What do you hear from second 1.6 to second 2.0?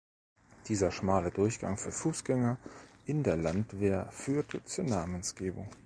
für